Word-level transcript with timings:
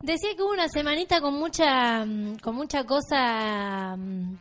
Decía 0.00 0.30
que 0.36 0.42
hubo 0.42 0.52
una 0.52 0.68
semanita 0.68 1.20
con 1.20 1.34
mucha, 1.34 2.04
mm, 2.04 2.36
con 2.38 2.54
mucha 2.54 2.84
cosa 2.84 3.96
mm, 3.96 4.36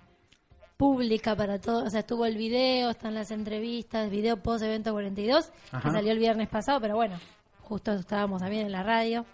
pública 0.77 1.35
para 1.35 1.59
todos. 1.59 1.87
O 1.87 1.89
sea, 1.89 2.01
estuvo 2.01 2.25
el 2.25 2.37
video, 2.37 2.91
están 2.91 3.15
las 3.15 3.31
entrevistas, 3.31 4.09
video 4.11 4.37
post 4.37 4.63
evento 4.63 4.91
42, 4.91 5.51
Ajá. 5.71 5.81
que 5.81 5.91
salió 5.91 6.11
el 6.11 6.19
viernes 6.19 6.47
pasado, 6.47 6.79
pero 6.79 6.95
bueno, 6.95 7.19
justo 7.61 7.91
estábamos 7.93 8.39
también 8.39 8.67
en 8.67 8.71
la 8.71 8.83
radio. 8.83 9.25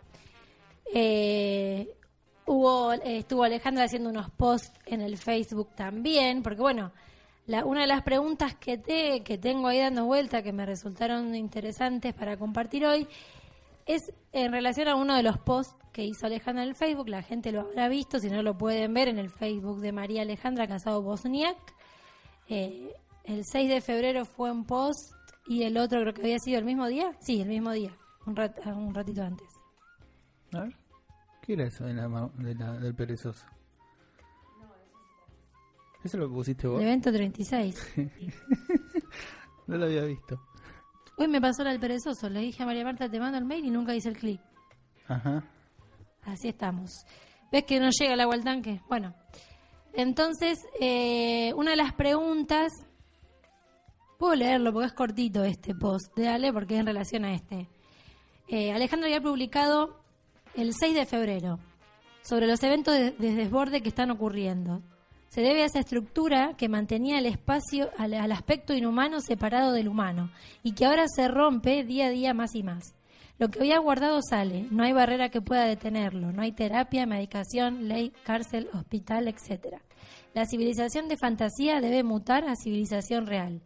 Eh, 0.94 1.94
hubo, 2.46 2.94
eh, 2.94 3.18
estuvo 3.18 3.44
Alejandra 3.44 3.84
haciendo 3.84 4.10
unos 4.10 4.30
posts 4.32 4.72
en 4.86 5.02
el 5.02 5.18
Facebook 5.18 5.76
también, 5.76 6.42
porque 6.42 6.62
bueno, 6.62 6.94
la, 7.48 7.66
una 7.66 7.82
de 7.82 7.88
las 7.88 8.02
preguntas 8.04 8.56
que, 8.56 8.78
te, 8.78 9.24
que 9.24 9.38
tengo 9.38 9.68
ahí 9.68 9.80
dando 9.80 10.06
vuelta, 10.06 10.42
que 10.42 10.54
me 10.54 10.66
resultaron 10.66 11.36
interesantes 11.36 12.14
para 12.14 12.38
compartir 12.38 12.86
hoy, 12.86 13.08
es 13.86 14.14
en 14.32 14.52
relación 14.52 14.88
a 14.88 14.96
uno 14.96 15.16
de 15.16 15.24
los 15.24 15.38
posts 15.40 15.76
que 15.92 16.04
hizo 16.04 16.26
Alejandra 16.26 16.64
en 16.64 16.70
el 16.70 16.76
Facebook, 16.76 17.08
la 17.10 17.22
gente 17.22 17.52
lo 17.52 17.62
habrá 17.62 17.88
visto, 17.88 18.20
si 18.20 18.30
no 18.30 18.42
lo 18.42 18.58
pueden 18.58 18.94
ver 18.94 19.08
en 19.10 19.20
el 19.20 19.30
Facebook 19.30 19.80
de 19.82 19.92
María 19.92 20.22
Alejandra 20.24 20.68
Casado 20.68 21.02
Bosniak. 21.02 21.58
Eh, 22.50 22.94
el 23.26 23.46
6 23.46 23.70
de 23.70 23.82
febrero 23.82 24.26
fue 24.26 24.52
un 24.52 24.66
post 24.66 25.14
y 25.48 25.64
el 25.64 25.78
otro 25.78 26.00
creo 26.02 26.14
que 26.14 26.22
había 26.22 26.40
sido 26.40 26.60
el 26.60 26.66
mismo 26.66 26.88
día. 26.88 27.12
Sí, 27.20 27.42
el 27.42 27.48
mismo 27.50 27.72
día, 27.72 27.96
un, 28.26 28.36
rat- 28.36 28.66
un 28.66 28.94
ratito 28.94 29.22
antes. 29.24 29.48
A 30.54 30.62
ver. 30.62 30.76
¿Qué 31.42 31.54
era 31.54 31.66
eso 31.66 31.86
de 31.86 31.94
la 31.94 32.08
ma- 32.08 32.32
de 32.38 32.56
la- 32.56 32.78
del 32.80 32.96
perezoso? 32.96 33.46
¿Eso 36.04 36.18
es 36.18 36.22
lo 36.22 36.28
que 36.28 36.34
pusiste 36.36 36.68
vos? 36.68 36.82
El 36.82 36.88
evento 36.88 37.12
36. 37.12 37.94
No 39.68 39.78
lo 39.78 39.86
había 39.86 40.04
visto. 40.04 40.42
Hoy 41.18 41.28
me 41.28 41.40
pasó 41.40 41.64
del 41.64 41.80
perezoso, 41.80 42.30
le 42.30 42.40
dije 42.40 42.64
a 42.64 42.66
María 42.66 42.84
Marta, 42.84 43.10
te 43.10 43.20
mando 43.20 43.38
el 43.38 43.46
mail 43.46 43.66
y 43.66 43.70
nunca 43.70 43.94
hice 43.94 44.10
el 44.10 44.18
clic. 44.18 44.42
Ajá. 45.08 45.44
Así 46.24 46.48
estamos. 46.48 46.90
¿Ves 47.52 47.66
que 47.66 47.80
no 47.80 47.90
llega 47.92 48.14
el 48.14 48.22
agua 48.22 48.36
al 48.36 48.44
tanque? 48.44 48.82
Bueno, 48.90 49.14
entonces, 49.94 50.58
eh, 50.80 51.54
una 51.56 51.72
de 51.72 51.78
las 51.78 51.94
preguntas, 51.94 52.72
puedo 54.18 54.34
leerlo 54.34 54.74
porque 54.74 54.88
es 54.88 54.94
cortito 54.94 55.44
este 55.44 55.76
post 55.76 56.16
de 56.16 56.30
Ale, 56.30 56.52
porque 56.52 56.74
es 56.76 56.80
en 56.80 56.88
relación 56.88 57.26
a 57.26 57.34
este. 57.34 57.70
Eh, 58.48 58.72
Alejandro 58.72 59.06
había 59.06 59.22
publicado 59.22 60.00
el 60.56 60.74
6 60.74 60.96
de 60.96 61.06
febrero 61.06 61.60
sobre 62.24 62.48
los 62.48 62.62
eventos 62.64 62.94
de, 62.96 63.12
de 63.12 63.36
desborde 63.36 63.82
que 63.82 63.90
están 63.90 64.10
ocurriendo. 64.10 64.82
Se 65.34 65.42
debe 65.42 65.64
a 65.64 65.66
esa 65.66 65.80
estructura 65.80 66.54
que 66.58 66.70
mantenía 66.70 67.18
el 67.18 67.26
espacio 67.26 67.90
al, 67.98 68.14
al 68.14 68.32
aspecto 68.32 68.76
inhumano 68.76 69.20
separado 69.20 69.72
del 69.72 69.88
humano 69.88 70.30
y 70.62 70.74
que 70.74 70.86
ahora 70.86 71.06
se 71.08 71.28
rompe 71.28 71.84
día 71.84 72.06
a 72.06 72.10
día 72.12 72.36
más 72.36 72.54
y 72.54 72.62
más. 72.62 72.94
Lo 73.40 73.50
que 73.50 73.58
había 73.58 73.80
guardado 73.80 74.20
sale, 74.22 74.68
no 74.70 74.84
hay 74.84 74.94
barrera 74.94 75.30
que 75.30 75.42
pueda 75.42 75.66
detenerlo, 75.66 76.32
no 76.32 76.44
hay 76.44 76.52
terapia, 76.52 77.08
medicación, 77.08 77.88
ley, 77.88 78.14
cárcel, 78.24 78.70
hospital, 78.74 79.28
etc. 79.28 79.78
La 80.36 80.46
civilización 80.46 81.08
de 81.08 81.18
fantasía 81.18 81.82
debe 81.82 82.04
mutar 82.04 82.48
a 82.48 82.56
civilización 82.56 83.26
real. 83.26 83.64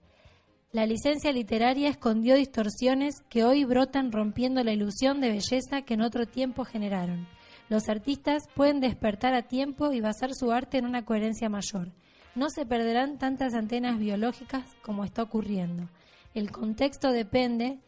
La 0.72 0.86
licencia 0.86 1.34
literaria 1.34 1.90
escondió 1.90 2.36
distorsiones 2.36 3.16
que 3.28 3.44
hoy 3.44 3.66
brotan 3.66 4.14
rompiendo 4.14 4.64
la 4.64 4.72
ilusión 4.72 5.20
de 5.20 5.31
belleza 5.31 5.81
que 5.81 5.96
en 5.96 6.02
otro 6.02 6.28
tiempo 6.28 6.64
generaron. 6.64 7.28
Los 7.70 7.90
artistas 7.90 8.48
pueden 8.56 8.80
despertar 8.80 9.34
a 9.34 9.44
tiempo 9.44 9.92
y 9.92 10.00
basar 10.00 10.34
su 10.34 10.52
arte 10.52 10.78
en 10.78 10.86
una 10.86 11.04
coherencia 11.04 11.50
mayor. 11.50 11.90
No 12.36 12.50
se 12.50 12.66
perderán 12.66 13.18
tantas 13.18 13.54
antenas 13.54 14.00
biológicas 14.00 14.64
como 14.82 15.04
está 15.04 15.24
ocurriendo. 15.24 15.90
El 16.34 16.52
contexto 16.52 17.12
depende 17.12 17.80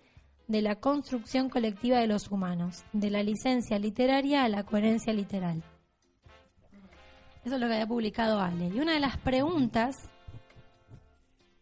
de 0.47 0.61
la 0.61 0.75
construcción 0.75 1.49
colectiva 1.49 1.99
de 1.99 2.07
los 2.07 2.31
humanos, 2.31 2.83
de 2.91 3.11
la 3.11 3.21
licencia 3.21 3.77
literaria 3.77 4.43
a 4.43 4.49
la 4.49 4.63
coherencia 4.63 5.13
literal. 5.13 5.63
Eso 7.45 7.55
es 7.55 7.61
lo 7.61 7.67
que 7.67 7.73
había 7.73 7.87
publicado 7.87 8.39
Ale. 8.39 8.67
Y 8.67 8.79
una 8.79 8.93
de 8.93 8.99
las 8.99 9.17
preguntas 9.17 9.95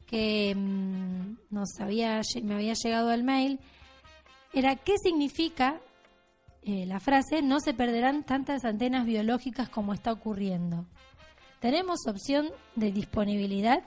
que 0.08 0.56
mm, 0.56 1.38
nos 1.50 1.80
había, 1.80 2.22
me 2.41 2.56
había 2.56 2.74
llegado 2.74 3.09
al 3.09 3.24
mail 3.24 3.59
era 4.53 4.75
qué 4.75 4.94
significa 4.97 5.81
eh, 6.69 6.85
la 6.85 7.00
frase 7.00 7.41
no 7.41 7.61
se 7.61 7.73
perderán 7.73 8.25
tantas 8.25 8.66
antenas 8.66 9.05
biológicas 9.05 9.69
como 9.69 9.94
está 9.94 10.11
ocurriendo. 10.11 10.85
Tenemos 11.61 12.05
opción 12.09 12.50
de 12.75 12.91
disponibilidad 12.91 13.83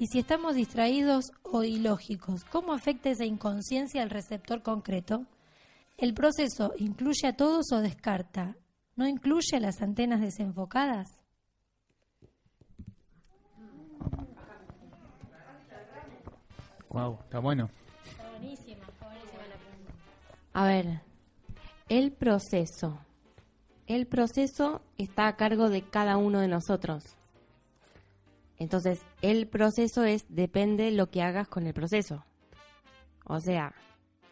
y 0.00 0.08
si 0.08 0.18
estamos 0.18 0.56
distraídos 0.56 1.26
o 1.44 1.62
ilógicos, 1.62 2.42
¿cómo 2.42 2.72
afecta 2.72 3.10
esa 3.10 3.24
inconsciencia 3.24 4.02
al 4.02 4.10
receptor 4.10 4.62
concreto? 4.62 5.26
¿El 5.96 6.12
proceso 6.12 6.72
incluye 6.76 7.28
a 7.28 7.36
todos 7.36 7.70
o 7.70 7.80
descarta? 7.80 8.56
¿No 8.96 9.06
incluye 9.06 9.56
a 9.56 9.60
las 9.60 9.80
antenas 9.80 10.20
desenfocadas? 10.20 11.06
Wow, 16.88 17.18
está 17.22 17.38
bueno. 17.38 17.70
Está 18.04 18.28
buenísima, 18.28 18.84
está 18.88 19.06
buenísima 19.06 19.42
la 19.46 19.56
pregunta. 19.56 19.92
A 20.52 20.64
ver, 20.64 21.13
el 21.88 22.12
proceso. 22.12 22.98
El 23.86 24.06
proceso 24.06 24.80
está 24.96 25.28
a 25.28 25.36
cargo 25.36 25.68
de 25.68 25.82
cada 25.82 26.16
uno 26.16 26.40
de 26.40 26.48
nosotros. 26.48 27.04
Entonces, 28.58 29.00
el 29.20 29.46
proceso 29.46 30.04
es, 30.04 30.24
depende 30.28 30.90
lo 30.90 31.10
que 31.10 31.22
hagas 31.22 31.48
con 31.48 31.66
el 31.66 31.74
proceso. 31.74 32.24
O 33.26 33.40
sea, 33.40 33.74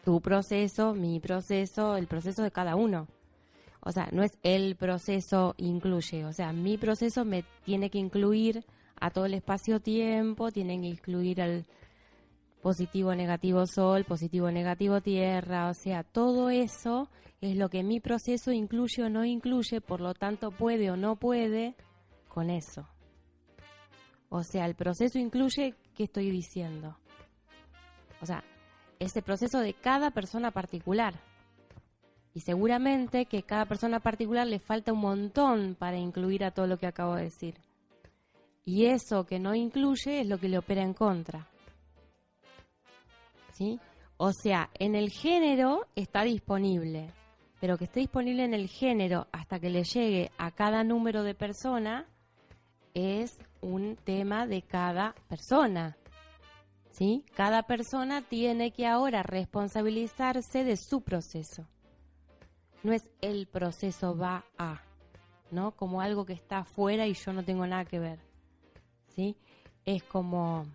tu 0.03 0.21
proceso, 0.21 0.93
mi 0.93 1.19
proceso, 1.19 1.97
el 1.97 2.07
proceso 2.07 2.41
de 2.41 2.51
cada 2.51 2.75
uno. 2.75 3.07
O 3.81 3.91
sea, 3.91 4.09
no 4.11 4.23
es 4.23 4.31
el 4.43 4.75
proceso 4.75 5.55
incluye. 5.57 6.25
O 6.25 6.33
sea, 6.33 6.53
mi 6.53 6.77
proceso 6.77 7.25
me 7.25 7.43
tiene 7.65 7.89
que 7.89 7.99
incluir 7.99 8.65
a 8.99 9.11
todo 9.11 9.25
el 9.25 9.33
espacio-tiempo, 9.33 10.51
tiene 10.51 10.79
que 10.79 10.87
incluir 10.87 11.41
al 11.41 11.65
positivo, 12.63 13.13
negativo 13.13 13.67
sol, 13.67 14.05
positivo, 14.05 14.49
negativo 14.49 15.01
tierra, 15.01 15.69
o 15.69 15.73
sea, 15.73 16.03
todo 16.03 16.49
eso 16.49 17.09
es 17.41 17.57
lo 17.57 17.67
que 17.69 17.83
mi 17.83 17.99
proceso 17.99 18.53
incluye 18.53 19.03
o 19.03 19.09
no 19.09 19.25
incluye, 19.25 19.81
por 19.81 19.99
lo 19.99 20.13
tanto 20.13 20.49
puede 20.49 20.89
o 20.89 20.95
no 20.95 21.17
puede 21.17 21.75
con 22.29 22.49
eso. 22.49 22.87
O 24.29 24.43
sea, 24.43 24.65
el 24.65 24.75
proceso 24.75 25.19
incluye 25.19 25.75
qué 25.93 26.05
estoy 26.05 26.31
diciendo. 26.31 26.97
O 28.21 28.25
sea, 28.25 28.43
ese 28.97 29.21
proceso 29.21 29.59
de 29.59 29.73
cada 29.73 30.11
persona 30.11 30.51
particular. 30.51 31.19
Y 32.33 32.39
seguramente 32.39 33.25
que 33.25 33.43
cada 33.43 33.65
persona 33.65 33.99
particular 33.99 34.47
le 34.47 34.59
falta 34.59 34.93
un 34.93 35.01
montón 35.01 35.75
para 35.75 35.97
incluir 35.97 36.45
a 36.45 36.51
todo 36.51 36.65
lo 36.65 36.77
que 36.77 36.87
acabo 36.87 37.15
de 37.15 37.23
decir. 37.23 37.55
Y 38.63 38.85
eso 38.85 39.25
que 39.25 39.37
no 39.37 39.53
incluye 39.53 40.21
es 40.21 40.27
lo 40.27 40.37
que 40.37 40.47
le 40.47 40.57
opera 40.57 40.81
en 40.81 40.93
contra. 40.93 41.49
¿Sí? 43.53 43.79
O 44.17 44.31
sea, 44.33 44.69
en 44.75 44.95
el 44.95 45.09
género 45.09 45.87
está 45.95 46.23
disponible, 46.23 47.09
pero 47.59 47.77
que 47.77 47.85
esté 47.85 48.01
disponible 48.01 48.43
en 48.43 48.53
el 48.53 48.67
género 48.67 49.27
hasta 49.31 49.59
que 49.59 49.69
le 49.69 49.83
llegue 49.83 50.31
a 50.37 50.51
cada 50.51 50.83
número 50.83 51.23
de 51.23 51.33
persona 51.33 52.05
es 52.93 53.39
un 53.61 53.95
tema 53.95 54.45
de 54.45 54.61
cada 54.61 55.15
persona. 55.27 55.97
¿Sí? 56.91 57.25
Cada 57.33 57.63
persona 57.63 58.21
tiene 58.21 58.71
que 58.71 58.85
ahora 58.85 59.23
responsabilizarse 59.23 60.63
de 60.63 60.77
su 60.77 61.01
proceso. 61.01 61.67
No 62.83 62.93
es 62.93 63.09
el 63.19 63.47
proceso 63.47 64.15
va 64.15 64.45
a, 64.59 64.81
¿no? 65.49 65.71
Como 65.71 66.01
algo 66.01 66.23
que 66.23 66.33
está 66.33 66.59
afuera 66.59 67.07
y 67.07 67.15
yo 67.15 67.33
no 67.33 67.43
tengo 67.43 67.65
nada 67.65 67.85
que 67.85 67.97
ver. 67.97 68.19
¿Sí? 69.15 69.35
Es 69.85 70.03
como 70.03 70.67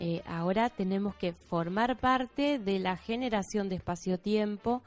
eh, 0.00 0.22
ahora 0.26 0.70
tenemos 0.70 1.14
que 1.14 1.32
formar 1.32 1.98
parte 1.98 2.58
de 2.58 2.78
la 2.78 2.96
generación 2.96 3.68
de 3.68 3.76
espacio-tiempo, 3.76 4.82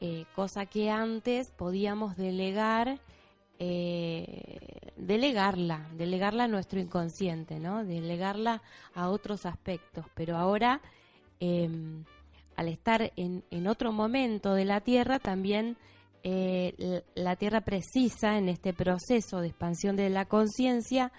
eh, 0.00 0.26
cosa 0.36 0.64
que 0.66 0.90
antes 0.90 1.50
podíamos 1.50 2.16
delegar, 2.16 3.00
eh, 3.58 4.92
delegarla, 4.96 5.88
delegarla 5.96 6.44
a 6.44 6.48
nuestro 6.48 6.78
inconsciente, 6.78 7.58
¿no? 7.58 7.84
Delegarla 7.84 8.62
a 8.94 9.08
otros 9.10 9.44
aspectos, 9.44 10.06
pero 10.14 10.36
ahora, 10.36 10.80
eh, 11.40 11.68
al 12.54 12.68
estar 12.68 13.12
en, 13.16 13.66
otro 13.66 13.90
momento 13.90 14.54
de 14.54 14.64
la 14.64 14.80
Tierra, 14.80 15.18
también 15.18 15.76
la 16.22 17.36
Tierra 17.36 17.62
precisa 17.62 18.36
en 18.36 18.48
este 18.48 18.74
proceso 18.74 19.40
de 19.40 19.48
expansión 19.48 19.96
de 19.96 20.10
la 20.10 20.26
conciencia 20.26 21.10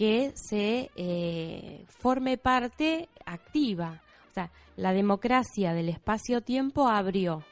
que 0.00 0.32
se 0.34 0.90
eh, 0.96 1.84
forme 1.98 2.38
parte 2.38 3.10
activa. 3.26 4.00
O 4.30 4.32
sea, 4.32 4.50
la 4.76 4.94
democracia 4.94 5.74
del 5.74 5.90
espacio-tiempo 5.90 6.88
abrió, 6.88 7.44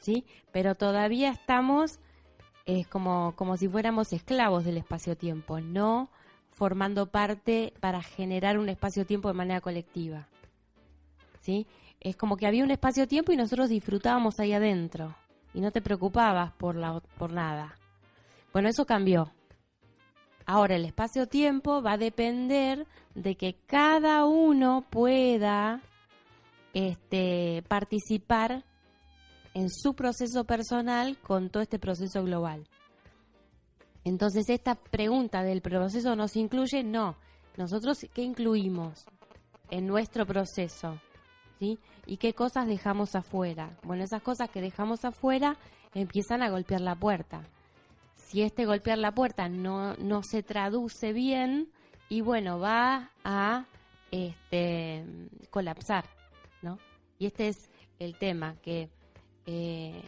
¿sí? 0.00 0.24
Pero 0.50 0.74
todavía 0.74 1.30
estamos 1.30 2.00
es 2.66 2.88
como, 2.88 3.36
como 3.36 3.56
si 3.56 3.68
fuéramos 3.68 4.12
esclavos 4.12 4.64
del 4.64 4.78
espacio-tiempo, 4.78 5.60
no 5.60 6.10
formando 6.50 7.06
parte 7.06 7.72
para 7.78 8.02
generar 8.02 8.58
un 8.58 8.68
espacio-tiempo 8.68 9.28
de 9.28 9.34
manera 9.34 9.60
colectiva. 9.60 10.26
¿Sí? 11.40 11.68
Es 12.00 12.16
como 12.16 12.36
que 12.36 12.48
había 12.48 12.64
un 12.64 12.72
espacio-tiempo 12.72 13.30
y 13.30 13.36
nosotros 13.36 13.68
disfrutábamos 13.68 14.40
ahí 14.40 14.54
adentro. 14.54 15.14
y 15.54 15.60
no 15.60 15.70
te 15.70 15.82
preocupabas 15.82 16.50
por, 16.54 16.74
la, 16.74 16.98
por 17.16 17.32
nada. 17.32 17.76
Bueno, 18.52 18.68
eso 18.68 18.84
cambió. 18.86 19.32
Ahora 20.52 20.74
el 20.74 20.84
espacio-tiempo 20.84 21.80
va 21.80 21.92
a 21.92 21.96
depender 21.96 22.84
de 23.14 23.36
que 23.36 23.54
cada 23.68 24.24
uno 24.24 24.84
pueda 24.90 25.80
este, 26.74 27.62
participar 27.68 28.64
en 29.54 29.70
su 29.70 29.94
proceso 29.94 30.42
personal 30.42 31.16
con 31.18 31.50
todo 31.50 31.62
este 31.62 31.78
proceso 31.78 32.24
global. 32.24 32.66
Entonces, 34.02 34.50
esta 34.50 34.74
pregunta 34.74 35.44
del 35.44 35.62
proceso 35.62 36.16
nos 36.16 36.34
incluye, 36.34 36.82
no. 36.82 37.14
Nosotros, 37.56 38.04
¿qué 38.12 38.22
incluimos 38.22 39.04
en 39.70 39.86
nuestro 39.86 40.26
proceso? 40.26 41.00
¿Sí? 41.60 41.78
¿Y 42.06 42.16
qué 42.16 42.34
cosas 42.34 42.66
dejamos 42.66 43.14
afuera? 43.14 43.70
Bueno, 43.84 44.02
esas 44.02 44.22
cosas 44.22 44.50
que 44.50 44.60
dejamos 44.60 45.04
afuera 45.04 45.56
empiezan 45.94 46.42
a 46.42 46.50
golpear 46.50 46.80
la 46.80 46.96
puerta. 46.96 47.44
Si 48.30 48.42
este 48.42 48.64
golpear 48.64 48.96
la 48.96 49.12
puerta 49.12 49.48
no, 49.48 49.94
no 49.96 50.22
se 50.22 50.44
traduce 50.44 51.12
bien, 51.12 51.68
y 52.08 52.20
bueno, 52.20 52.60
va 52.60 53.10
a 53.24 53.66
este, 54.12 55.04
colapsar, 55.50 56.04
¿no? 56.62 56.78
Y 57.18 57.26
este 57.26 57.48
es 57.48 57.68
el 57.98 58.16
tema, 58.16 58.54
que 58.62 58.88
eh, 59.46 60.00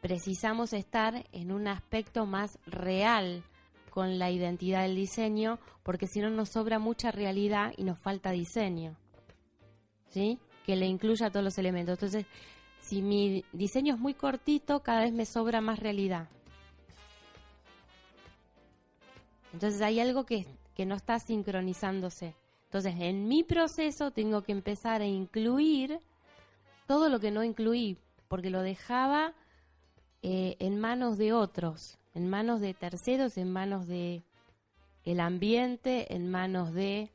precisamos 0.00 0.72
estar 0.72 1.26
en 1.32 1.52
un 1.52 1.68
aspecto 1.68 2.24
más 2.24 2.58
real 2.64 3.44
con 3.90 4.18
la 4.18 4.30
identidad 4.30 4.82
del 4.82 4.96
diseño, 4.96 5.58
porque 5.82 6.06
si 6.06 6.20
no 6.20 6.30
nos 6.30 6.48
sobra 6.48 6.78
mucha 6.78 7.10
realidad 7.10 7.74
y 7.76 7.84
nos 7.84 7.98
falta 7.98 8.30
diseño, 8.30 8.96
¿sí? 10.08 10.38
Que 10.64 10.76
le 10.76 10.86
incluya 10.86 11.28
todos 11.28 11.44
los 11.44 11.58
elementos. 11.58 11.92
Entonces, 11.98 12.24
si 12.80 13.02
mi 13.02 13.44
diseño 13.52 13.96
es 13.96 14.00
muy 14.00 14.14
cortito, 14.14 14.80
cada 14.80 15.00
vez 15.00 15.12
me 15.12 15.26
sobra 15.26 15.60
más 15.60 15.78
realidad. 15.78 16.30
Entonces 19.52 19.80
hay 19.80 20.00
algo 20.00 20.24
que, 20.24 20.46
que 20.74 20.86
no 20.86 20.94
está 20.94 21.18
sincronizándose. 21.18 22.34
Entonces, 22.64 22.94
en 23.00 23.26
mi 23.26 23.42
proceso 23.42 24.12
tengo 24.12 24.42
que 24.42 24.52
empezar 24.52 25.02
a 25.02 25.06
incluir 25.06 25.98
todo 26.86 27.08
lo 27.08 27.18
que 27.18 27.32
no 27.32 27.42
incluí, 27.42 27.96
porque 28.28 28.48
lo 28.48 28.62
dejaba 28.62 29.34
eh, 30.22 30.56
en 30.60 30.78
manos 30.78 31.18
de 31.18 31.32
otros, 31.32 31.98
en 32.14 32.30
manos 32.30 32.60
de 32.60 32.74
terceros, 32.74 33.36
en 33.38 33.50
manos 33.52 33.88
de 33.88 34.22
el 35.04 35.18
ambiente, 35.18 36.14
en 36.14 36.30
manos 36.30 36.72
de 36.72 37.10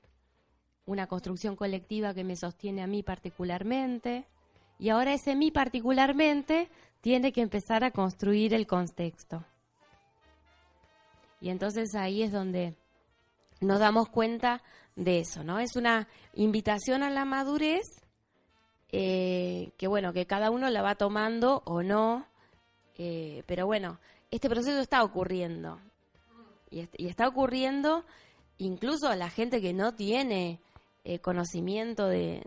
una 0.85 1.07
construcción 1.07 1.55
colectiva 1.55 2.13
que 2.13 2.23
me 2.23 2.35
sostiene 2.35 2.81
a 2.81 2.87
mí 2.87 3.03
particularmente. 3.03 4.25
Y 4.77 4.89
ahora 4.89 5.13
ese 5.13 5.35
mí 5.35 5.51
particularmente 5.51 6.67
tiene 6.99 7.31
que 7.31 7.41
empezar 7.41 7.83
a 7.83 7.91
construir 7.91 8.53
el 8.53 8.67
contexto. 8.67 9.45
Y 11.41 11.49
entonces 11.49 11.95
ahí 11.95 12.23
es 12.23 12.31
donde 12.31 12.75
nos 13.61 13.79
damos 13.79 14.09
cuenta 14.09 14.61
de 14.95 15.19
eso, 15.19 15.43
¿no? 15.43 15.59
Es 15.59 15.75
una 15.75 16.07
invitación 16.33 17.03
a 17.03 17.09
la 17.09 17.25
madurez 17.25 17.83
eh, 18.91 19.71
que, 19.77 19.87
bueno, 19.87 20.13
que 20.13 20.25
cada 20.25 20.51
uno 20.51 20.69
la 20.69 20.81
va 20.81 20.95
tomando 20.95 21.61
o 21.65 21.83
no 21.83 22.25
eh, 22.97 23.43
pero 23.45 23.65
bueno, 23.65 23.99
este 24.31 24.49
proceso 24.49 24.79
está 24.79 25.03
ocurriendo. 25.03 25.79
Y, 26.69 26.87
está 27.07 27.27
ocurriendo 27.27 28.05
incluso 28.57 29.07
a 29.07 29.15
la 29.15 29.29
gente 29.29 29.61
que 29.61 29.73
no 29.73 29.93
tiene 29.95 30.59
eh, 31.03 31.19
conocimiento 31.19 32.07
de, 32.07 32.41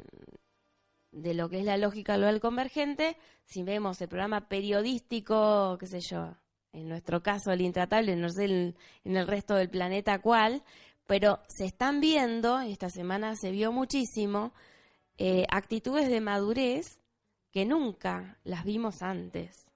de 1.12 1.34
lo 1.34 1.48
que 1.48 1.60
es 1.60 1.64
la 1.64 1.76
lógica 1.76 2.16
global 2.16 2.40
convergente, 2.40 3.16
si 3.44 3.62
vemos 3.62 4.00
el 4.00 4.08
programa 4.08 4.48
periodístico, 4.48 5.76
qué 5.78 5.86
sé 5.86 6.00
yo, 6.00 6.34
en 6.72 6.88
nuestro 6.88 7.22
caso 7.22 7.50
el 7.50 7.60
intratable, 7.60 8.16
no 8.16 8.28
sé 8.30 8.44
en 8.44 9.16
el 9.16 9.26
resto 9.26 9.54
del 9.54 9.70
planeta 9.70 10.20
cuál, 10.20 10.62
pero 11.06 11.40
se 11.48 11.64
están 11.64 12.00
viendo, 12.00 12.60
esta 12.60 12.90
semana 12.90 13.34
se 13.36 13.50
vio 13.50 13.72
muchísimo, 13.72 14.52
eh, 15.16 15.46
actitudes 15.50 16.08
de 16.08 16.20
madurez 16.20 17.00
que 17.50 17.64
nunca 17.64 18.38
las 18.44 18.64
vimos 18.64 19.02
antes 19.02 19.68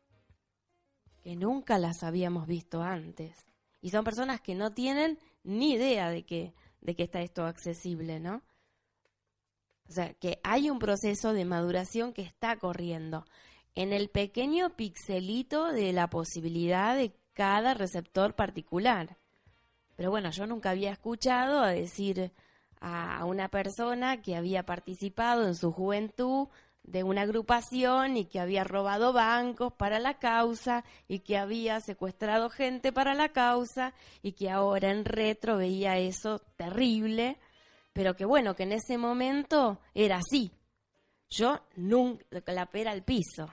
que 1.22 1.36
nunca 1.36 1.78
las 1.78 2.02
habíamos 2.02 2.46
visto 2.46 2.82
antes. 2.82 3.46
Y 3.80 3.90
son 3.90 4.04
personas 4.04 4.40
que 4.40 4.54
no 4.54 4.72
tienen 4.72 5.18
ni 5.44 5.72
idea 5.72 6.10
de 6.10 6.24
que, 6.24 6.54
de 6.80 6.94
que 6.94 7.04
está 7.04 7.20
esto 7.20 7.46
accesible, 7.46 8.20
¿no? 8.20 8.42
O 9.88 9.92
sea, 9.92 10.14
que 10.14 10.40
hay 10.42 10.70
un 10.70 10.78
proceso 10.78 11.32
de 11.32 11.44
maduración 11.44 12.12
que 12.12 12.22
está 12.22 12.56
corriendo 12.56 13.24
en 13.74 13.92
el 13.92 14.08
pequeño 14.08 14.76
pixelito 14.76 15.72
de 15.72 15.92
la 15.92 16.08
posibilidad 16.08 16.96
de 16.96 17.14
cada 17.32 17.74
receptor 17.74 18.34
particular. 18.34 19.16
Pero 19.96 20.10
bueno, 20.10 20.30
yo 20.30 20.46
nunca 20.46 20.70
había 20.70 20.92
escuchado 20.92 21.60
a 21.60 21.70
decir 21.70 22.32
a 22.80 23.24
una 23.24 23.48
persona 23.48 24.20
que 24.20 24.36
había 24.36 24.64
participado 24.64 25.46
en 25.46 25.54
su 25.54 25.70
juventud 25.70 26.48
de 26.82 27.04
una 27.04 27.22
agrupación 27.22 28.16
y 28.16 28.24
que 28.24 28.40
había 28.40 28.64
robado 28.64 29.12
bancos 29.12 29.72
para 29.74 30.00
la 30.00 30.18
causa 30.18 30.84
y 31.06 31.20
que 31.20 31.38
había 31.38 31.80
secuestrado 31.80 32.50
gente 32.50 32.92
para 32.92 33.14
la 33.14 33.28
causa 33.28 33.94
y 34.20 34.32
que 34.32 34.50
ahora 34.50 34.90
en 34.90 35.04
retro 35.04 35.58
veía 35.58 35.98
eso 35.98 36.40
terrible, 36.56 37.38
pero 37.92 38.16
que 38.16 38.24
bueno, 38.24 38.56
que 38.56 38.64
en 38.64 38.72
ese 38.72 38.98
momento 38.98 39.80
era 39.94 40.16
así. 40.16 40.52
Yo 41.30 41.60
nunca 41.76 42.24
la 42.46 42.66
pera 42.66 42.90
al 42.90 43.04
piso, 43.04 43.48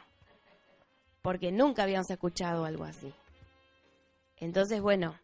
porque 1.22 1.52
nunca 1.52 1.84
habíamos 1.84 2.10
escuchado 2.10 2.66
algo 2.66 2.84
así. 2.84 3.14
Entonces, 4.38 4.82
bueno, 4.82 5.20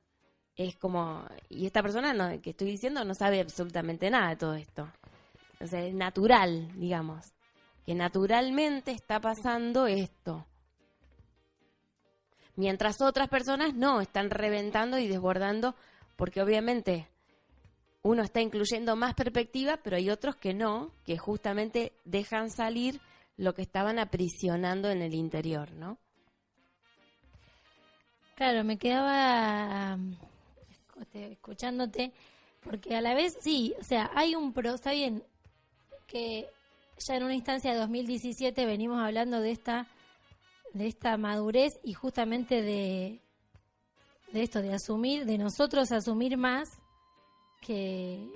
es 0.55 0.75
como, 0.75 1.25
y 1.49 1.65
esta 1.65 1.81
persona 1.81 2.13
no, 2.13 2.41
que 2.41 2.51
estoy 2.51 2.67
diciendo 2.67 3.03
no 3.03 3.13
sabe 3.13 3.41
absolutamente 3.41 4.09
nada 4.09 4.29
de 4.29 4.35
todo 4.35 4.53
esto. 4.55 4.87
Sea, 5.65 5.85
es 5.85 5.93
natural, 5.93 6.69
digamos 6.75 7.35
que 7.85 7.93
naturalmente 7.93 8.91
está 8.91 9.19
pasando 9.19 9.85
esto. 9.85 10.45
Mientras 12.55 12.99
otras 13.01 13.29
personas 13.29 13.75
no, 13.75 14.01
están 14.01 14.29
reventando 14.29 14.97
y 14.97 15.07
desbordando 15.07 15.75
porque 16.15 16.41
obviamente 16.41 17.07
uno 18.01 18.23
está 18.23 18.41
incluyendo 18.41 18.95
más 18.95 19.13
perspectiva, 19.13 19.77
pero 19.83 19.97
hay 19.97 20.09
otros 20.09 20.35
que 20.35 20.53
no, 20.53 20.91
que 21.05 21.17
justamente 21.17 21.93
dejan 22.05 22.49
salir 22.49 23.01
lo 23.37 23.53
que 23.53 23.61
estaban 23.61 23.99
aprisionando 23.99 24.89
en 24.89 25.01
el 25.01 25.13
interior, 25.13 25.71
¿no? 25.71 25.97
Claro, 28.35 28.63
me 28.63 28.77
quedaba 28.77 29.97
este, 30.99 31.33
escuchándote, 31.33 32.13
porque 32.61 32.95
a 32.95 33.01
la 33.01 33.13
vez 33.13 33.37
sí, 33.41 33.73
o 33.79 33.83
sea, 33.83 34.11
hay 34.13 34.35
un 34.35 34.53
pro, 34.53 34.75
está 34.75 34.91
bien 34.91 35.23
que 36.07 36.47
ya 36.97 37.15
en 37.15 37.23
una 37.23 37.35
instancia 37.35 37.73
de 37.73 37.79
2017 37.79 38.65
venimos 38.65 39.01
hablando 39.01 39.41
de 39.41 39.51
esta 39.51 39.87
de 40.73 40.87
esta 40.87 41.15
madurez 41.15 41.79
y 41.83 41.93
justamente 41.93 42.61
de, 42.61 43.21
de 44.33 44.43
esto, 44.43 44.61
de 44.61 44.73
asumir, 44.73 45.25
de 45.25 45.37
nosotros 45.37 45.93
asumir 45.93 46.37
más 46.37 46.69
que, 47.61 48.27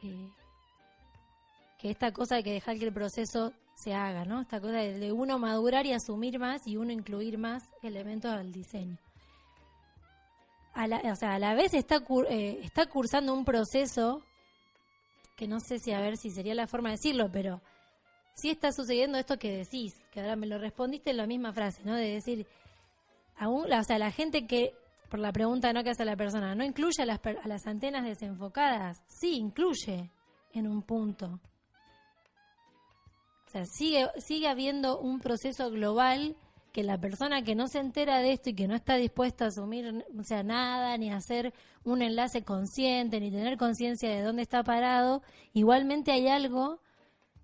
que, 0.00 1.88
esta 1.88 2.12
cosa 2.12 2.34
de 2.34 2.42
que 2.42 2.52
dejar 2.52 2.78
que 2.78 2.86
el 2.86 2.92
proceso 2.92 3.52
se 3.74 3.94
haga, 3.94 4.24
¿no? 4.24 4.40
Esta 4.40 4.60
cosa 4.60 4.78
de, 4.78 5.12
uno 5.12 5.38
madurar 5.38 5.86
y 5.86 5.92
asumir 5.92 6.38
más 6.38 6.66
y 6.66 6.76
uno 6.76 6.92
incluir 6.92 7.38
más 7.38 7.62
elementos 7.82 8.32
al 8.32 8.52
diseño. 8.52 8.98
A 10.72 10.86
la, 10.88 11.00
o 11.12 11.16
sea, 11.16 11.34
a 11.34 11.38
la 11.38 11.54
vez 11.54 11.74
está, 11.74 12.02
eh, 12.28 12.60
está 12.62 12.86
cursando 12.86 13.32
un 13.32 13.44
proceso 13.44 14.22
que 15.36 15.48
no 15.48 15.60
sé 15.60 15.78
si 15.78 15.92
a 15.92 16.00
ver 16.00 16.16
si 16.16 16.30
sería 16.30 16.54
la 16.54 16.66
forma 16.66 16.90
de 16.90 16.96
decirlo, 16.96 17.30
pero 17.32 17.60
sí 18.34 18.50
está 18.50 18.72
sucediendo 18.72 19.18
esto 19.18 19.38
que 19.38 19.56
decís, 19.56 19.94
que 20.12 20.20
ahora 20.20 20.36
me 20.36 20.46
lo 20.46 20.58
respondiste 20.58 21.10
en 21.10 21.16
la 21.16 21.26
misma 21.26 21.52
frase, 21.52 21.82
¿no? 21.84 21.94
De 21.94 22.12
decir, 22.12 22.46
aún, 23.36 23.72
o 23.72 23.84
sea, 23.84 23.98
la 23.98 24.10
gente 24.10 24.46
que, 24.46 24.74
por 25.08 25.20
la 25.20 25.32
pregunta 25.32 25.72
¿no? 25.72 25.84
que 25.84 25.90
hace 25.90 26.04
la 26.04 26.16
persona, 26.16 26.54
¿no 26.54 26.64
incluye 26.64 27.02
a 27.02 27.06
las, 27.06 27.20
a 27.24 27.48
las 27.48 27.66
antenas 27.66 28.04
desenfocadas? 28.04 29.02
Sí, 29.06 29.36
incluye 29.36 30.10
en 30.52 30.66
un 30.66 30.82
punto. 30.82 31.40
Sea, 33.54 33.66
sigue, 33.66 34.08
sigue 34.18 34.48
habiendo 34.48 34.98
un 34.98 35.20
proceso 35.20 35.70
global 35.70 36.34
que 36.72 36.82
la 36.82 36.98
persona 36.98 37.42
que 37.42 37.54
no 37.54 37.68
se 37.68 37.78
entera 37.78 38.18
de 38.18 38.32
esto 38.32 38.50
y 38.50 38.54
que 38.54 38.66
no 38.66 38.74
está 38.74 38.96
dispuesta 38.96 39.44
a 39.44 39.48
asumir 39.48 40.04
o 40.18 40.24
sea, 40.24 40.42
nada, 40.42 40.98
ni 40.98 41.12
hacer 41.12 41.54
un 41.84 42.02
enlace 42.02 42.42
consciente, 42.42 43.20
ni 43.20 43.30
tener 43.30 43.56
conciencia 43.56 44.10
de 44.10 44.22
dónde 44.22 44.42
está 44.42 44.64
parado, 44.64 45.22
igualmente 45.52 46.10
hay 46.10 46.26
algo 46.26 46.80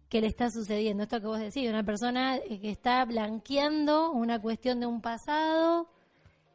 que 0.09 0.21
le 0.21 0.27
está 0.27 0.51
sucediendo. 0.51 1.05
Esto 1.05 1.21
que 1.21 1.29
vos 1.29 1.39
decís, 1.39 1.71
una 1.71 1.85
persona 1.85 2.39
eh, 2.39 2.59
que 2.61 2.73
está 2.73 3.05
blanqueando 3.05 4.11
una 4.11 4.41
cuestión 4.41 4.81
de 4.81 4.87
un 4.87 5.01
pasado. 5.01 5.89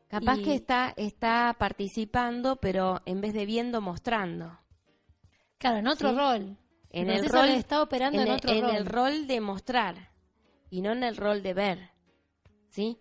Capaz 0.10 0.40
que 0.40 0.54
está, 0.54 0.94
está 0.98 1.56
participando, 1.58 2.58
pero 2.58 3.02
en 3.06 3.22
vez 3.22 3.34
de 3.34 3.46
viendo, 3.46 3.80
mostrando. 3.80 4.60
Claro, 5.58 5.78
en 5.78 5.88
otro 5.88 6.14
rol. 6.14 6.58
En 6.96 7.10
el, 7.10 7.28
rol 7.28 7.50
está 7.50 7.82
operando 7.82 8.22
en, 8.22 8.32
otro 8.32 8.54
rol. 8.54 8.70
En 8.70 8.76
el 8.78 8.86
rol 8.86 9.28
de 9.28 9.42
mostrar 9.42 10.12
y 10.70 10.80
no 10.80 10.94
en 10.94 11.04
el 11.04 11.18
rol 11.18 11.44
de 11.44 11.54
ver. 11.54 11.90
¿Sí? 12.70 12.98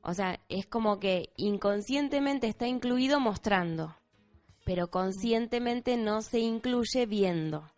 O 0.00 0.14
sea, 0.14 0.40
es 0.48 0.64
como 0.66 0.98
que 0.98 1.28
inconscientemente 1.36 2.46
está 2.46 2.66
incluido 2.66 3.20
mostrando, 3.20 3.94
pero 4.64 4.88
conscientemente 4.88 5.98
no 5.98 6.22
se 6.22 6.38
incluye 6.38 7.04
viendo 7.04 7.70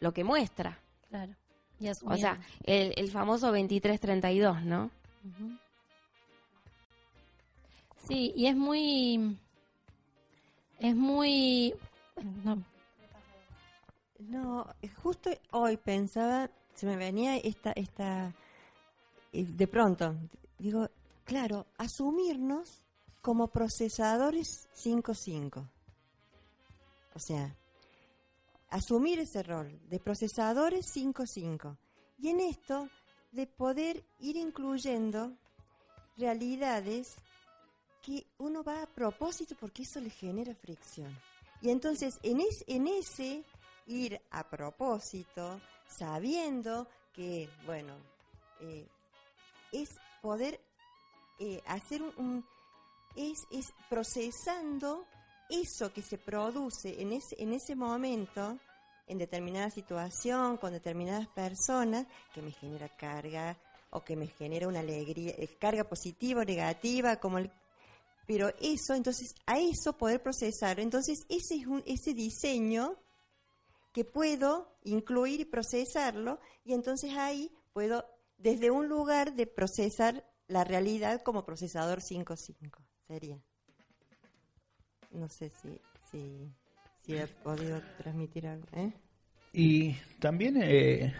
lo 0.00 0.14
que 0.14 0.24
muestra. 0.24 0.78
Claro. 1.10 1.34
Y 1.78 1.88
O 1.90 2.16
sea, 2.16 2.40
el, 2.64 2.94
el 2.96 3.10
famoso 3.10 3.48
2332, 3.48 4.62
¿no? 4.64 4.90
Ujú. 5.24 5.58
Sí, 8.08 8.32
y 8.34 8.46
es 8.46 8.56
muy. 8.56 9.36
Es 10.78 10.96
muy. 10.96 11.74
No, 12.42 12.62
No, 14.30 14.64
justo 15.02 15.28
hoy 15.50 15.76
pensaba, 15.76 16.48
se 16.76 16.86
me 16.86 16.96
venía 16.96 17.36
esta, 17.38 17.72
esta, 17.72 18.32
eh, 19.32 19.44
de 19.44 19.66
pronto, 19.66 20.14
digo, 20.56 20.88
claro, 21.24 21.66
asumirnos 21.78 22.86
como 23.22 23.48
procesadores 23.48 24.68
5.5. 24.76 25.68
O 27.12 27.18
sea, 27.18 27.56
asumir 28.68 29.18
ese 29.18 29.42
rol 29.42 29.80
de 29.88 29.98
procesadores 29.98 30.86
5.5. 30.94 31.76
Y 32.20 32.28
en 32.28 32.38
esto, 32.38 32.88
de 33.32 33.48
poder 33.48 34.04
ir 34.20 34.36
incluyendo 34.36 35.32
realidades 36.16 37.16
que 38.00 38.28
uno 38.38 38.62
va 38.62 38.84
a 38.84 38.86
propósito 38.86 39.56
porque 39.58 39.82
eso 39.82 39.98
le 39.98 40.10
genera 40.10 40.54
fricción. 40.54 41.12
Y 41.60 41.70
entonces, 41.70 42.20
en, 42.22 42.40
es, 42.40 42.64
en 42.68 42.86
ese 42.86 43.44
ir 43.90 44.20
a 44.30 44.48
propósito, 44.48 45.60
sabiendo 45.86 46.86
que, 47.12 47.48
bueno, 47.66 47.94
eh, 48.60 48.86
es 49.72 49.90
poder 50.22 50.60
eh, 51.38 51.60
hacer 51.66 52.02
un, 52.02 52.44
es, 53.16 53.46
es 53.50 53.72
procesando 53.88 55.06
eso 55.48 55.92
que 55.92 56.02
se 56.02 56.18
produce 56.18 57.02
en 57.02 57.12
ese, 57.12 57.42
en 57.42 57.52
ese 57.52 57.74
momento, 57.74 58.58
en 59.08 59.18
determinada 59.18 59.70
situación, 59.70 60.56
con 60.56 60.72
determinadas 60.72 61.26
personas, 61.28 62.06
que 62.32 62.42
me 62.42 62.52
genera 62.52 62.88
carga 62.88 63.56
o 63.90 64.04
que 64.04 64.14
me 64.14 64.28
genera 64.28 64.68
una 64.68 64.80
alegría, 64.80 65.34
eh, 65.36 65.56
carga 65.58 65.82
positiva 65.82 66.42
o 66.42 66.44
negativa, 66.44 67.16
como 67.16 67.38
el 67.38 67.50
pero 68.30 68.52
eso, 68.60 68.94
entonces, 68.94 69.34
a 69.44 69.58
eso 69.58 69.92
poder 69.94 70.22
procesar. 70.22 70.78
Entonces, 70.78 71.26
ese 71.28 71.56
es 71.56 71.66
un, 71.66 71.82
ese 71.84 72.14
diseño 72.14 72.96
que 73.92 74.04
puedo 74.04 74.76
incluir 74.84 75.40
y 75.40 75.44
procesarlo, 75.44 76.40
y 76.64 76.72
entonces 76.74 77.12
ahí 77.16 77.50
puedo, 77.72 78.04
desde 78.38 78.70
un 78.70 78.88
lugar 78.88 79.34
de 79.34 79.46
procesar 79.46 80.24
la 80.48 80.64
realidad 80.64 81.22
como 81.22 81.44
procesador 81.44 82.00
5.5, 82.00 82.78
sería. 83.06 83.38
No 85.12 85.28
sé 85.28 85.50
si, 85.50 85.80
si, 86.10 86.52
si 87.00 87.16
he 87.16 87.26
podido 87.26 87.80
transmitir 87.98 88.46
algo. 88.46 88.66
¿eh? 88.72 88.92
Y 89.52 89.94
también 90.18 90.62
eh, 90.62 91.12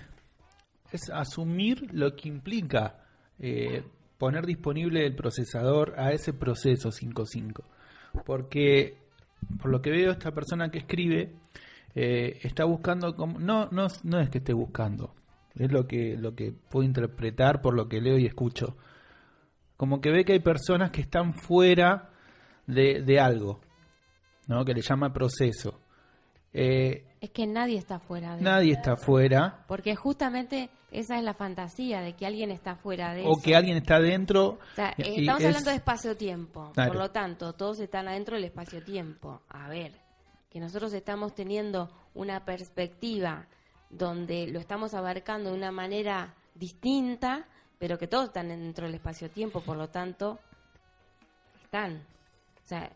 es 0.93 1.11
asumir 1.11 1.93
lo 1.93 2.15
que 2.15 2.29
implica 2.29 3.05
eh, 3.39 3.83
poner 4.19 4.47
disponible 4.47 5.07
el 5.07 5.15
procesador 5.17 5.99
a 5.99 6.13
ese 6.13 6.33
proceso 6.33 6.91
5.5. 6.91 7.65
Porque, 8.25 8.99
por 9.61 9.71
lo 9.71 9.81
que 9.81 9.91
veo, 9.91 10.13
esta 10.13 10.33
persona 10.33 10.71
que 10.71 10.79
escribe 10.79 11.40
eh, 11.95 12.39
está 12.43 12.65
buscando, 12.65 13.15
como, 13.17 13.39
no, 13.39 13.69
no, 13.71 13.87
no 14.05 14.21
es 14.21 14.31
que 14.31 14.39
esté 14.39 14.53
buscando, 14.53 15.15
es 15.55 15.71
lo 15.73 15.87
que, 15.87 16.17
lo 16.17 16.35
que 16.35 16.53
puedo 16.53 16.85
interpretar 16.85 17.61
por 17.61 17.75
lo 17.75 17.89
que 17.89 18.01
leo 18.01 18.19
y 18.19 18.27
escucho. 18.27 18.77
Como 19.77 20.01
que 20.01 20.11
ve 20.11 20.25
que 20.25 20.33
hay 20.35 20.41
personas 20.41 20.91
que 20.91 21.01
están 21.01 21.33
fuera 21.35 22.11
de, 22.67 23.03
de 23.03 23.19
algo, 23.21 23.61
¿no? 24.47 24.65
que 24.65 24.75
le 24.75 24.83
llama 24.83 25.13
proceso. 25.13 25.81
Eh, 26.53 27.07
Es 27.21 27.31
que 27.31 27.47
nadie 27.47 27.79
está 27.79 28.01
fuera 28.01 28.35
de 28.35 28.43
nadie 28.43 28.73
está 28.73 28.97
fuera 28.97 29.65
Porque 29.69 29.95
justamente 29.95 30.69
esa 30.91 31.17
es 31.17 31.23
la 31.23 31.33
fantasía 31.35 32.01
de 32.01 32.15
que 32.15 32.27
alguien 32.27 32.51
está 32.51 32.75
fuera 32.75 33.15
de 33.15 33.23
o 33.25 33.35
eso. 33.35 33.41
que 33.45 33.55
alguien 33.55 33.77
está 33.77 34.01
dentro. 34.01 34.49
O 34.49 34.59
sea, 34.75 34.93
estamos 34.99 35.41
es- 35.41 35.47
hablando 35.47 35.71
de 35.71 35.77
espacio-tiempo. 35.77 36.73
Claro. 36.75 36.91
Por 36.93 37.01
lo 37.01 37.11
tanto, 37.13 37.53
todos 37.53 37.79
están 37.79 38.09
adentro 38.09 38.35
del 38.35 38.47
espacio-tiempo. 38.47 39.43
A 39.49 39.69
ver, 39.69 39.93
que 40.51 40.61
nosotros 40.61 40.93
estamos 40.93 41.35
teniendo 41.35 41.91
una 42.15 42.45
perspectiva 42.45 43.47
donde 43.89 44.47
lo 44.49 44.59
estamos 44.59 44.95
abarcando 44.95 45.51
de 45.51 45.57
una 45.57 45.71
manera 45.73 46.35
distinta, 46.55 47.47
pero 47.79 47.99
que 47.99 48.07
todos 48.09 48.27
están 48.27 48.49
dentro 48.49 48.87
del 48.87 48.95
espacio-tiempo, 48.97 49.61
por 49.63 49.77
lo 49.77 49.89
tanto, 49.89 50.39
están. 51.65 52.03
O 52.65 52.69
sea, 52.69 52.91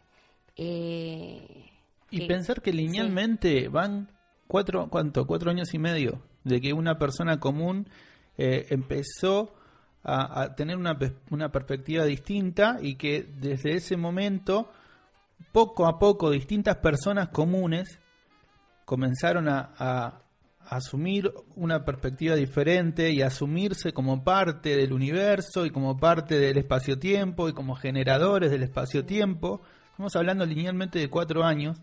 eh, 0.56 1.70
Y 2.10 2.18
que- 2.20 2.26
pensar 2.26 2.60
que 2.62 2.72
linealmente 2.72 3.68
van 3.68 4.08
cuatro, 4.46 4.88
¿cuánto? 4.90 5.26
Cuatro 5.26 5.50
años 5.50 5.72
y 5.74 5.78
medio 5.78 6.22
de 6.44 6.60
que 6.60 6.72
una 6.72 6.98
persona 6.98 7.40
común 7.40 7.88
eh, 8.36 8.66
empezó 8.70 9.54
a, 10.02 10.42
a 10.42 10.54
tener 10.54 10.76
una, 10.76 10.98
una 11.30 11.50
perspectiva 11.50 12.04
distinta 12.04 12.78
y 12.82 12.96
que 12.96 13.22
desde 13.22 13.74
ese 13.76 13.96
momento, 13.96 14.70
poco 15.52 15.86
a 15.86 15.98
poco, 15.98 16.30
distintas 16.30 16.76
personas 16.76 17.28
comunes 17.28 18.00
comenzaron 18.84 19.48
a, 19.48 19.72
a 19.78 20.24
asumir 20.68 21.32
una 21.56 21.84
perspectiva 21.84 22.34
diferente 22.34 23.10
y 23.10 23.22
asumirse 23.22 23.92
como 23.92 24.24
parte 24.24 24.76
del 24.76 24.92
universo 24.92 25.66
y 25.66 25.70
como 25.70 25.98
parte 25.98 26.38
del 26.38 26.56
espacio-tiempo 26.58 27.48
y 27.48 27.52
como 27.52 27.74
generadores 27.74 28.50
del 28.50 28.62
espacio-tiempo. 28.62 29.62
Estamos 29.90 30.16
hablando 30.16 30.46
linealmente 30.46 30.98
de 30.98 31.08
cuatro 31.10 31.44
años. 31.44 31.78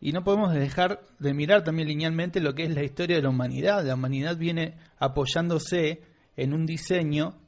Y 0.00 0.12
no 0.12 0.22
podemos 0.22 0.52
dejar 0.52 1.00
de 1.18 1.32
mirar 1.32 1.64
también 1.64 1.88
linealmente 1.88 2.40
lo 2.40 2.54
que 2.54 2.64
es 2.64 2.74
la 2.74 2.84
historia 2.84 3.16
de 3.16 3.22
la 3.22 3.30
humanidad. 3.30 3.84
La 3.84 3.94
humanidad 3.94 4.36
viene 4.36 4.76
apoyándose 4.98 6.02
en 6.36 6.52
un 6.52 6.66
diseño 6.66 7.38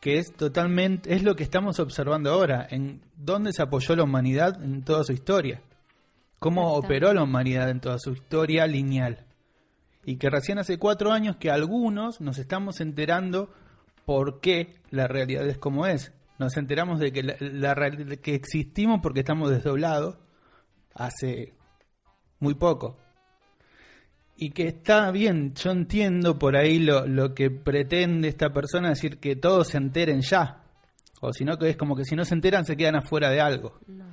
que 0.00 0.18
es 0.18 0.32
totalmente, 0.32 1.14
es 1.14 1.22
lo 1.22 1.34
que 1.34 1.42
estamos 1.42 1.80
observando 1.80 2.30
ahora, 2.30 2.66
en 2.70 3.02
dónde 3.16 3.52
se 3.52 3.62
apoyó 3.62 3.96
la 3.96 4.04
humanidad 4.04 4.62
en 4.62 4.82
toda 4.82 5.04
su 5.04 5.12
historia, 5.12 5.62
cómo 6.38 6.74
operó 6.74 7.12
la 7.12 7.22
humanidad 7.22 7.70
en 7.70 7.80
toda 7.80 7.98
su 7.98 8.12
historia 8.12 8.66
lineal. 8.66 9.24
Y 10.04 10.16
que 10.16 10.30
recién 10.30 10.58
hace 10.58 10.78
cuatro 10.78 11.12
años 11.12 11.36
que 11.36 11.50
algunos 11.50 12.20
nos 12.20 12.38
estamos 12.38 12.80
enterando 12.80 13.50
por 14.04 14.40
qué 14.40 14.74
la 14.90 15.08
realidad 15.08 15.48
es 15.48 15.58
como 15.58 15.86
es. 15.86 16.12
Nos 16.38 16.56
enteramos 16.56 17.00
de 17.00 17.12
que, 17.12 17.22
la, 17.22 17.36
la 17.40 17.90
que 18.22 18.34
existimos 18.34 19.00
porque 19.02 19.20
estamos 19.20 19.50
desdoblados 19.50 20.16
hace 20.94 21.54
muy 22.38 22.54
poco. 22.54 22.98
Y 24.36 24.50
que 24.50 24.68
está 24.68 25.10
bien, 25.10 25.54
yo 25.54 25.70
entiendo 25.70 26.38
por 26.38 26.56
ahí 26.56 26.78
lo, 26.78 27.06
lo 27.06 27.34
que 27.34 27.50
pretende 27.50 28.28
esta 28.28 28.52
persona, 28.52 28.90
decir 28.90 29.18
que 29.18 29.36
todos 29.36 29.68
se 29.68 29.78
enteren 29.78 30.20
ya. 30.20 30.62
O 31.22 31.32
si 31.32 31.44
no, 31.44 31.56
que 31.58 31.70
es 31.70 31.76
como 31.76 31.96
que 31.96 32.04
si 32.04 32.14
no 32.14 32.24
se 32.24 32.34
enteran 32.34 32.66
se 32.66 32.76
quedan 32.76 32.96
afuera 32.96 33.30
de 33.30 33.40
algo. 33.40 33.78
no. 33.86 34.04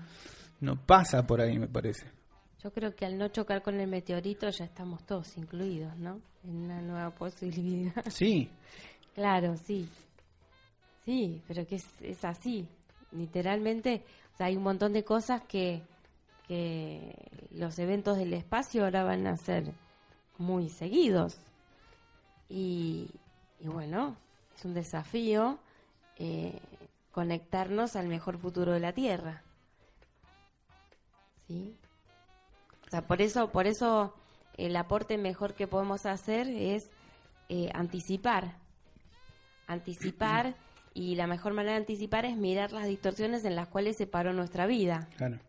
No 0.61 0.77
pasa 0.77 1.27
por 1.27 1.41
ahí, 1.41 1.59
me 1.59 1.67
parece. 1.67 2.09
Yo 2.63 2.71
creo 2.71 2.95
que 2.95 3.05
al 3.05 3.17
no 3.17 3.27
chocar 3.27 3.61
con 3.61 3.77
el 3.77 3.89
meteorito 3.89 4.49
ya 4.49 4.63
estamos 4.63 5.05
todos 5.05 5.35
incluidos, 5.35 5.97
¿no? 5.97 6.21
En 6.45 6.55
una 6.55 6.81
nueva 6.81 7.11
posibilidad. 7.13 8.01
Sí, 8.09 8.49
Claro, 9.13 9.55
sí. 9.57 9.87
Sí, 11.05 11.41
pero 11.47 11.67
que 11.67 11.75
es, 11.75 11.85
es 12.01 12.23
así. 12.25 12.67
Literalmente, 13.11 14.03
o 14.33 14.37
sea, 14.37 14.47
hay 14.47 14.55
un 14.55 14.63
montón 14.63 14.93
de 14.93 15.03
cosas 15.03 15.43
que, 15.43 15.83
que 16.47 17.13
los 17.51 17.77
eventos 17.77 18.17
del 18.17 18.33
espacio 18.33 18.83
ahora 18.83 19.03
van 19.03 19.27
a 19.27 19.37
ser 19.37 19.71
muy 20.37 20.69
seguidos. 20.69 21.37
Y, 22.49 23.09
y 23.59 23.67
bueno, 23.67 24.15
es 24.55 24.65
un 24.65 24.73
desafío 24.73 25.59
eh, 26.17 26.59
conectarnos 27.11 27.95
al 27.95 28.07
mejor 28.07 28.37
futuro 28.37 28.73
de 28.73 28.79
la 28.79 28.93
Tierra. 28.93 29.43
¿Sí? 31.47 31.75
O 32.87 32.89
sea, 32.89 33.07
por 33.07 33.21
eso, 33.21 33.51
por 33.51 33.67
eso 33.67 34.13
el 34.57 34.75
aporte 34.75 35.17
mejor 35.17 35.53
que 35.53 35.67
podemos 35.67 36.05
hacer 36.05 36.47
es 36.47 36.89
eh, 37.49 37.69
anticipar. 37.73 38.57
Anticipar 39.67 40.55
y 40.93 41.15
la 41.15 41.27
mejor 41.27 41.53
manera 41.53 41.73
de 41.73 41.81
anticipar 41.81 42.25
es 42.25 42.37
mirar 42.37 42.71
las 42.71 42.87
distorsiones 42.87 43.45
en 43.45 43.55
las 43.55 43.67
cuales 43.67 43.97
se 43.97 44.07
paró 44.07 44.33
nuestra 44.33 44.65
vida. 44.65 45.07
claro. 45.17 45.39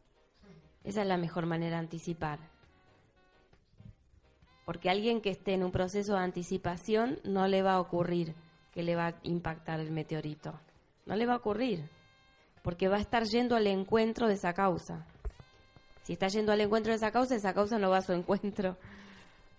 Esa 0.85 1.01
es 1.01 1.09
la 1.09 1.17
mejor 1.17 1.47
manera 1.47 1.77
de 1.77 1.81
anticipar. 1.81 2.39
Porque 4.65 4.91
alguien 4.91 5.21
que 5.21 5.31
esté 5.31 5.55
en 5.55 5.65
un 5.65 5.73
proceso 5.73 6.15
de 6.15 6.21
anticipación 6.21 7.19
no 7.25 7.47
le 7.49 7.63
va 7.63 7.75
a 7.75 7.81
ocurrir 7.81 8.35
que 8.73 8.83
le 8.83 8.97
va 8.97 9.07
a 9.09 9.15
impactar 9.23 9.81
el 9.81 9.91
meteorito. 9.91 10.53
No 11.07 11.15
le 11.15 11.27
va 11.27 11.35
a 11.35 11.37
ocurrir. 11.37 11.89
Porque 12.63 12.89
va 12.89 12.97
a 12.97 13.01
estar 13.01 13.25
yendo 13.25 13.57
al 13.57 13.67
encuentro 13.67 14.27
de 14.27 14.35
esa 14.35 14.53
causa. 14.53 15.07
Si 16.03 16.15
está 16.15 16.29
yendo 16.29 16.53
al 16.53 16.61
encuentro 16.61 16.91
de 16.91 16.97
esa 16.97 17.11
causa, 17.11 17.37
esa 17.37 17.55
causa 17.55 17.79
no 17.79 17.91
va 17.91 17.99
a 17.99 18.03
su 18.03 18.13
encuentro. 18.15 18.77